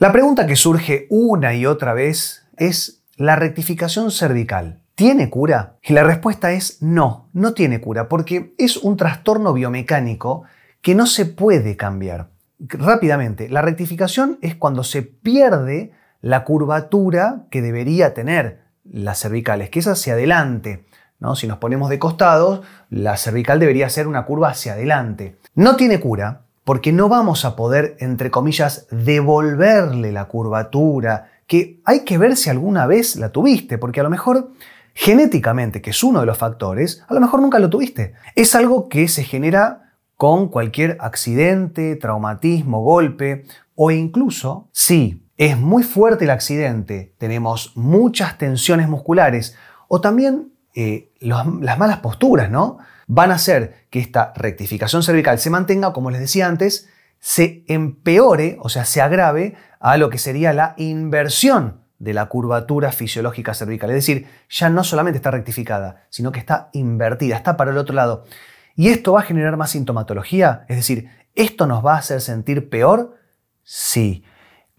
La 0.00 0.12
pregunta 0.12 0.46
que 0.46 0.56
surge 0.56 1.06
una 1.10 1.52
y 1.52 1.66
otra 1.66 1.92
vez 1.92 2.46
es, 2.56 3.02
¿la 3.16 3.36
rectificación 3.36 4.10
cervical 4.10 4.80
tiene 4.94 5.28
cura? 5.28 5.76
Y 5.82 5.92
la 5.92 6.04
respuesta 6.04 6.52
es 6.52 6.80
no, 6.80 7.28
no 7.34 7.52
tiene 7.52 7.82
cura, 7.82 8.08
porque 8.08 8.54
es 8.56 8.78
un 8.78 8.96
trastorno 8.96 9.52
biomecánico 9.52 10.44
que 10.80 10.94
no 10.94 11.04
se 11.04 11.26
puede 11.26 11.76
cambiar. 11.76 12.30
Rápidamente, 12.60 13.50
la 13.50 13.60
rectificación 13.60 14.38
es 14.40 14.54
cuando 14.54 14.84
se 14.84 15.02
pierde 15.02 15.92
la 16.22 16.44
curvatura 16.44 17.44
que 17.50 17.60
debería 17.60 18.14
tener 18.14 18.62
las 18.90 19.20
cervicales, 19.20 19.68
que 19.68 19.80
es 19.80 19.86
hacia 19.86 20.14
adelante. 20.14 20.86
¿no? 21.18 21.36
Si 21.36 21.46
nos 21.46 21.58
ponemos 21.58 21.90
de 21.90 21.98
costados, 21.98 22.62
la 22.88 23.18
cervical 23.18 23.58
debería 23.58 23.90
ser 23.90 24.06
una 24.06 24.24
curva 24.24 24.48
hacia 24.48 24.72
adelante. 24.72 25.36
No 25.54 25.76
tiene 25.76 26.00
cura 26.00 26.44
porque 26.70 26.92
no 26.92 27.08
vamos 27.08 27.44
a 27.44 27.56
poder, 27.56 27.96
entre 27.98 28.30
comillas, 28.30 28.86
devolverle 28.92 30.12
la 30.12 30.28
curvatura, 30.28 31.26
que 31.48 31.80
hay 31.84 32.04
que 32.04 32.16
ver 32.16 32.36
si 32.36 32.48
alguna 32.48 32.86
vez 32.86 33.16
la 33.16 33.32
tuviste, 33.32 33.76
porque 33.76 33.98
a 33.98 34.04
lo 34.04 34.08
mejor 34.08 34.52
genéticamente, 34.94 35.82
que 35.82 35.90
es 35.90 36.04
uno 36.04 36.20
de 36.20 36.26
los 36.26 36.38
factores, 36.38 37.04
a 37.08 37.14
lo 37.14 37.20
mejor 37.20 37.42
nunca 37.42 37.58
lo 37.58 37.70
tuviste. 37.70 38.14
Es 38.36 38.54
algo 38.54 38.88
que 38.88 39.08
se 39.08 39.24
genera 39.24 39.96
con 40.14 40.46
cualquier 40.46 40.96
accidente, 41.00 41.96
traumatismo, 41.96 42.84
golpe, 42.84 43.46
o 43.74 43.90
incluso 43.90 44.68
si 44.70 45.26
es 45.38 45.58
muy 45.58 45.82
fuerte 45.82 46.22
el 46.22 46.30
accidente, 46.30 47.16
tenemos 47.18 47.76
muchas 47.76 48.38
tensiones 48.38 48.88
musculares, 48.88 49.56
o 49.88 50.00
también 50.00 50.52
eh, 50.74 51.10
las 51.20 51.78
malas 51.78 51.98
posturas, 51.98 52.50
¿no? 52.50 52.78
van 53.12 53.32
a 53.32 53.34
hacer 53.34 53.86
que 53.90 53.98
esta 53.98 54.32
rectificación 54.36 55.02
cervical 55.02 55.40
se 55.40 55.50
mantenga, 55.50 55.92
como 55.92 56.12
les 56.12 56.20
decía 56.20 56.46
antes, 56.46 56.88
se 57.18 57.64
empeore, 57.66 58.56
o 58.60 58.68
sea, 58.68 58.84
se 58.84 59.00
agrave 59.00 59.56
a 59.80 59.96
lo 59.96 60.10
que 60.10 60.18
sería 60.18 60.52
la 60.52 60.74
inversión 60.76 61.80
de 61.98 62.14
la 62.14 62.26
curvatura 62.26 62.92
fisiológica 62.92 63.52
cervical. 63.52 63.90
Es 63.90 63.96
decir, 63.96 64.28
ya 64.48 64.70
no 64.70 64.84
solamente 64.84 65.16
está 65.16 65.32
rectificada, 65.32 66.06
sino 66.08 66.30
que 66.30 66.38
está 66.38 66.70
invertida, 66.72 67.34
está 67.34 67.56
para 67.56 67.72
el 67.72 67.78
otro 67.78 67.96
lado. 67.96 68.26
¿Y 68.76 68.90
esto 68.90 69.14
va 69.14 69.20
a 69.20 69.24
generar 69.24 69.56
más 69.56 69.72
sintomatología? 69.72 70.64
Es 70.68 70.76
decir, 70.76 71.10
¿esto 71.34 71.66
nos 71.66 71.84
va 71.84 71.96
a 71.96 71.98
hacer 71.98 72.20
sentir 72.20 72.70
peor? 72.70 73.16
Sí. 73.64 74.22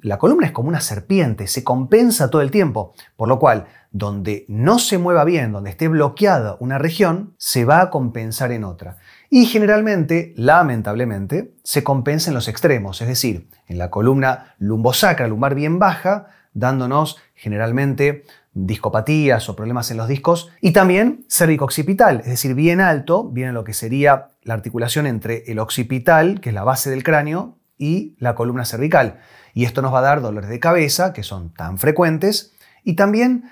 La 0.00 0.18
columna 0.18 0.46
es 0.46 0.52
como 0.52 0.68
una 0.68 0.80
serpiente, 0.80 1.46
se 1.46 1.64
compensa 1.64 2.30
todo 2.30 2.42
el 2.42 2.50
tiempo, 2.50 2.94
por 3.16 3.28
lo 3.28 3.38
cual 3.38 3.66
donde 3.90 4.44
no 4.48 4.78
se 4.78 4.98
mueva 4.98 5.24
bien, 5.24 5.52
donde 5.52 5.70
esté 5.70 5.88
bloqueada 5.88 6.56
una 6.60 6.78
región, 6.78 7.34
se 7.38 7.64
va 7.64 7.80
a 7.80 7.90
compensar 7.90 8.52
en 8.52 8.64
otra. 8.64 8.98
Y 9.30 9.46
generalmente, 9.46 10.34
lamentablemente, 10.36 11.54
se 11.62 11.82
compensa 11.82 12.30
en 12.30 12.34
los 12.34 12.48
extremos, 12.48 13.00
es 13.00 13.08
decir, 13.08 13.48
en 13.66 13.78
la 13.78 13.90
columna 13.90 14.54
lumbosacra, 14.58 15.28
lumbar 15.28 15.54
bien 15.54 15.78
baja, 15.78 16.26
dándonos 16.52 17.18
generalmente 17.34 18.24
discopatías 18.52 19.48
o 19.48 19.56
problemas 19.56 19.90
en 19.90 19.98
los 19.98 20.08
discos, 20.08 20.50
y 20.60 20.72
también 20.72 21.24
cervico-occipital, 21.28 22.20
es 22.20 22.26
decir, 22.26 22.54
bien 22.54 22.80
alto, 22.80 23.28
viene 23.28 23.52
lo 23.52 23.64
que 23.64 23.74
sería 23.74 24.28
la 24.42 24.54
articulación 24.54 25.06
entre 25.06 25.44
el 25.50 25.58
occipital, 25.58 26.40
que 26.40 26.50
es 26.50 26.54
la 26.54 26.64
base 26.64 26.88
del 26.90 27.02
cráneo, 27.02 27.58
y 27.78 28.16
la 28.18 28.34
columna 28.34 28.64
cervical. 28.64 29.20
Y 29.54 29.64
esto 29.64 29.82
nos 29.82 29.92
va 29.92 30.00
a 30.00 30.02
dar 30.02 30.20
dolores 30.20 30.50
de 30.50 30.60
cabeza, 30.60 31.12
que 31.12 31.22
son 31.22 31.52
tan 31.52 31.78
frecuentes, 31.78 32.52
y 32.84 32.94
también 32.94 33.50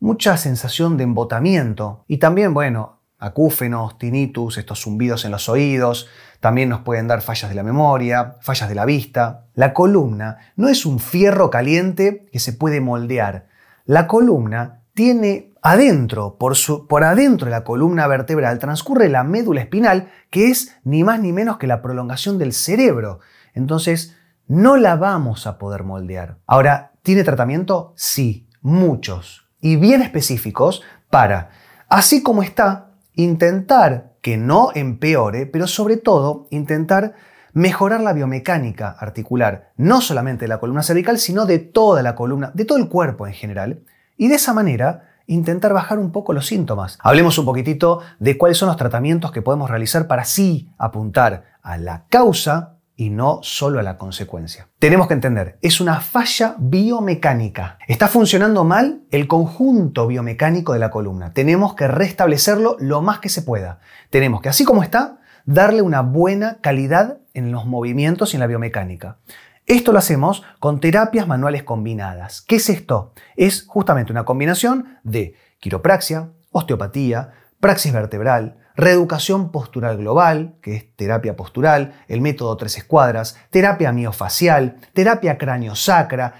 mucha 0.00 0.36
sensación 0.36 0.96
de 0.96 1.04
embotamiento 1.04 2.04
y 2.08 2.18
también, 2.18 2.54
bueno, 2.54 3.02
acúfenos, 3.18 3.98
tinnitus, 3.98 4.58
estos 4.58 4.82
zumbidos 4.82 5.24
en 5.24 5.30
los 5.30 5.48
oídos, 5.48 6.08
también 6.40 6.68
nos 6.68 6.80
pueden 6.80 7.06
dar 7.06 7.22
fallas 7.22 7.50
de 7.50 7.54
la 7.54 7.62
memoria, 7.62 8.36
fallas 8.40 8.68
de 8.68 8.74
la 8.74 8.84
vista. 8.84 9.46
La 9.54 9.72
columna 9.72 10.38
no 10.56 10.68
es 10.68 10.84
un 10.84 10.98
fierro 10.98 11.50
caliente 11.50 12.26
que 12.32 12.40
se 12.40 12.52
puede 12.52 12.80
moldear. 12.80 13.46
La 13.84 14.08
columna 14.08 14.80
tiene 14.92 15.52
adentro, 15.62 16.36
por, 16.36 16.56
su, 16.56 16.88
por 16.88 17.04
adentro 17.04 17.44
de 17.44 17.52
la 17.52 17.62
columna 17.62 18.08
vertebral, 18.08 18.58
transcurre 18.58 19.08
la 19.08 19.22
médula 19.22 19.60
espinal, 19.60 20.10
que 20.30 20.48
es 20.48 20.76
ni 20.82 21.04
más 21.04 21.20
ni 21.20 21.32
menos 21.32 21.58
que 21.58 21.68
la 21.68 21.80
prolongación 21.80 22.38
del 22.38 22.52
cerebro. 22.52 23.20
Entonces, 23.54 24.16
no 24.46 24.76
la 24.76 24.96
vamos 24.96 25.46
a 25.46 25.58
poder 25.58 25.84
moldear. 25.84 26.38
Ahora, 26.46 26.92
¿tiene 27.02 27.24
tratamiento? 27.24 27.92
Sí, 27.96 28.48
muchos 28.60 29.42
y 29.62 29.76
bien 29.76 30.02
específicos 30.02 30.82
para, 31.08 31.50
así 31.88 32.22
como 32.22 32.42
está, 32.42 32.90
intentar 33.14 34.12
que 34.20 34.36
no 34.36 34.70
empeore, 34.74 35.46
pero 35.46 35.66
sobre 35.66 35.96
todo 35.96 36.46
intentar 36.50 37.14
mejorar 37.54 38.00
la 38.00 38.12
biomecánica 38.12 38.90
articular, 38.90 39.72
no 39.76 40.00
solamente 40.00 40.44
de 40.44 40.48
la 40.48 40.58
columna 40.58 40.82
cervical, 40.82 41.18
sino 41.18 41.46
de 41.46 41.58
toda 41.58 42.02
la 42.02 42.14
columna, 42.14 42.50
de 42.54 42.64
todo 42.64 42.78
el 42.78 42.88
cuerpo 42.88 43.26
en 43.26 43.34
general, 43.34 43.82
y 44.16 44.28
de 44.28 44.34
esa 44.34 44.52
manera 44.52 45.08
intentar 45.26 45.72
bajar 45.72 45.98
un 45.98 46.12
poco 46.12 46.32
los 46.32 46.46
síntomas. 46.46 46.98
Hablemos 47.00 47.38
un 47.38 47.44
poquitito 47.44 48.00
de 48.18 48.36
cuáles 48.36 48.58
son 48.58 48.68
los 48.68 48.76
tratamientos 48.76 49.30
que 49.32 49.42
podemos 49.42 49.70
realizar 49.70 50.06
para 50.06 50.22
así 50.22 50.72
apuntar 50.78 51.44
a 51.62 51.76
la 51.78 52.06
causa 52.08 52.78
y 53.02 53.10
no 53.10 53.40
solo 53.42 53.80
a 53.80 53.82
la 53.82 53.98
consecuencia. 53.98 54.68
Tenemos 54.78 55.08
que 55.08 55.14
entender, 55.14 55.58
es 55.60 55.80
una 55.80 56.00
falla 56.00 56.54
biomecánica. 56.56 57.78
Está 57.88 58.06
funcionando 58.06 58.62
mal 58.62 59.02
el 59.10 59.26
conjunto 59.26 60.06
biomecánico 60.06 60.72
de 60.72 60.78
la 60.78 60.92
columna. 60.92 61.32
Tenemos 61.32 61.74
que 61.74 61.88
restablecerlo 61.88 62.76
lo 62.78 63.02
más 63.02 63.18
que 63.18 63.28
se 63.28 63.42
pueda. 63.42 63.80
Tenemos 64.10 64.40
que, 64.40 64.50
así 64.50 64.64
como 64.64 64.84
está, 64.84 65.18
darle 65.46 65.82
una 65.82 66.02
buena 66.02 66.58
calidad 66.60 67.18
en 67.34 67.50
los 67.50 67.66
movimientos 67.66 68.32
y 68.32 68.36
en 68.36 68.40
la 68.40 68.46
biomecánica. 68.46 69.18
Esto 69.66 69.90
lo 69.90 69.98
hacemos 69.98 70.44
con 70.60 70.78
terapias 70.78 71.26
manuales 71.26 71.64
combinadas. 71.64 72.40
¿Qué 72.42 72.56
es 72.56 72.70
esto? 72.70 73.14
Es 73.34 73.64
justamente 73.66 74.12
una 74.12 74.24
combinación 74.24 75.00
de 75.02 75.34
quiropraxia, 75.58 76.28
osteopatía, 76.52 77.32
praxis 77.62 77.92
vertebral, 77.92 78.56
reeducación 78.74 79.52
postural 79.52 79.96
global, 79.96 80.56
que 80.60 80.74
es 80.74 80.96
terapia 80.96 81.36
postural, 81.36 81.94
el 82.08 82.20
método 82.20 82.56
tres 82.56 82.76
escuadras, 82.76 83.38
terapia 83.50 83.92
miofacial, 83.92 84.78
terapia 84.92 85.38
cráneo-sacra. 85.38 86.34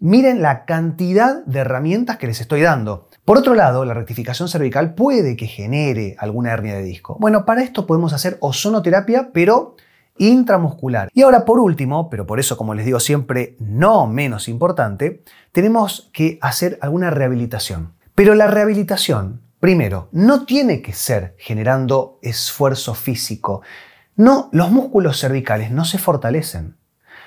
Miren 0.00 0.42
la 0.42 0.64
cantidad 0.64 1.44
de 1.44 1.60
herramientas 1.60 2.16
que 2.16 2.26
les 2.26 2.40
estoy 2.40 2.62
dando. 2.62 3.08
Por 3.24 3.38
otro 3.38 3.54
lado, 3.54 3.84
la 3.84 3.94
rectificación 3.94 4.48
cervical 4.48 4.94
puede 4.94 5.36
que 5.36 5.46
genere 5.46 6.16
alguna 6.18 6.50
hernia 6.50 6.74
de 6.74 6.82
disco. 6.82 7.16
Bueno, 7.20 7.44
para 7.44 7.62
esto 7.62 7.86
podemos 7.86 8.12
hacer 8.12 8.36
ozonoterapia, 8.40 9.30
pero 9.32 9.76
intramuscular. 10.18 11.08
Y 11.14 11.22
ahora 11.22 11.44
por 11.44 11.60
último, 11.60 12.10
pero 12.10 12.26
por 12.26 12.40
eso 12.40 12.56
como 12.56 12.74
les 12.74 12.84
digo 12.84 12.98
siempre 12.98 13.54
no 13.60 14.08
menos 14.08 14.48
importante, 14.48 15.22
tenemos 15.52 16.10
que 16.12 16.36
hacer 16.42 16.78
alguna 16.82 17.10
rehabilitación. 17.10 17.92
Pero 18.16 18.34
la 18.34 18.48
rehabilitación 18.48 19.43
Primero, 19.64 20.10
no 20.12 20.44
tiene 20.44 20.82
que 20.82 20.92
ser 20.92 21.36
generando 21.38 22.18
esfuerzo 22.20 22.92
físico. 22.92 23.62
No, 24.14 24.50
los 24.52 24.70
músculos 24.70 25.18
cervicales 25.18 25.70
no 25.70 25.86
se 25.86 25.96
fortalecen. 25.96 26.76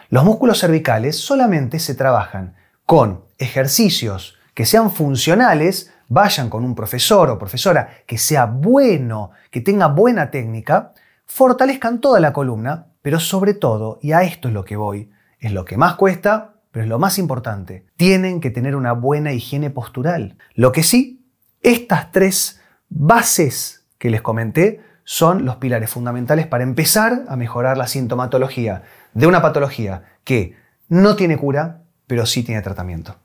Los 0.10 0.24
músculos 0.24 0.60
cervicales 0.60 1.18
solamente 1.18 1.80
se 1.80 1.96
trabajan 1.96 2.56
con 2.86 3.24
ejercicios 3.40 4.38
que 4.54 4.68
sean 4.68 4.92
funcionales, 4.92 5.92
vayan 6.10 6.52
con 6.52 6.64
un 6.64 6.76
profesor 6.76 7.32
o 7.32 7.40
profesora 7.40 7.90
que 8.06 8.20
sea 8.20 8.46
bueno, 8.46 9.32
que 9.50 9.62
tenga 9.62 9.88
buena 9.88 10.30
técnica, 10.30 10.94
fortalezcan 11.26 12.02
toda 12.02 12.20
la 12.20 12.34
columna, 12.34 12.90
pero 13.02 13.20
sobre 13.20 13.56
todo, 13.56 13.98
y 14.00 14.12
a 14.12 14.22
esto 14.22 14.50
es 14.50 14.54
lo 14.54 14.64
que 14.64 14.76
voy, 14.76 15.10
es 15.40 15.54
lo 15.54 15.66
que 15.66 15.76
más 15.76 15.96
cuesta, 15.96 16.54
pero 16.70 16.84
es 16.84 16.90
lo 16.90 17.00
más 17.00 17.18
importante, 17.18 17.88
tienen 17.96 18.42
que 18.42 18.52
tener 18.52 18.76
una 18.76 18.92
buena 18.92 19.34
higiene 19.34 19.72
postural. 19.72 20.38
Lo 20.54 20.72
que 20.72 20.84
sí 20.84 21.17
estas 21.62 22.12
tres 22.12 22.62
bases 22.90 23.86
que 23.98 24.10
les 24.10 24.22
comenté 24.22 24.82
son 25.04 25.46
los 25.46 25.56
pilares 25.56 25.90
fundamentales 25.90 26.48
para 26.48 26.64
empezar 26.64 27.24
a 27.30 27.36
mejorar 27.38 27.78
la 27.78 27.88
sintomatología 27.88 28.84
de 29.14 29.26
una 29.26 29.42
patología 29.42 30.04
que 30.24 30.56
no 30.90 31.16
tiene 31.16 31.38
cura, 31.38 31.84
pero 32.08 32.26
sí 32.26 32.44
tiene 32.44 32.62
tratamiento. 32.62 33.16